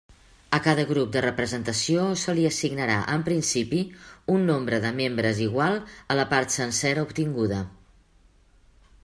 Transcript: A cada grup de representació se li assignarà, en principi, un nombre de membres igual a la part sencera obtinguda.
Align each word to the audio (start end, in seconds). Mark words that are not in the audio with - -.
A 0.57 0.59
cada 0.67 0.83
grup 0.91 1.09
de 1.15 1.21
representació 1.25 2.05
se 2.21 2.35
li 2.39 2.45
assignarà, 2.49 2.95
en 3.17 3.25
principi, 3.27 3.83
un 4.37 4.49
nombre 4.53 4.81
de 4.87 4.93
membres 5.03 5.43
igual 5.49 5.79
a 6.15 6.19
la 6.23 6.27
part 6.35 6.57
sencera 6.59 7.07
obtinguda. 7.11 7.63